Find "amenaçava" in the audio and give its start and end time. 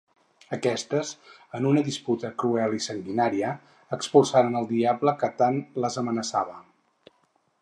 6.05-6.59